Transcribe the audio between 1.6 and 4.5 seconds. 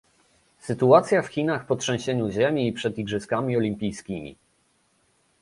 po trzęsieniu ziemi i przed igrzyskami olimpijskimi